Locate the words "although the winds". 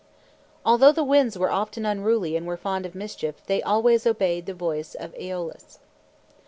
0.65-1.37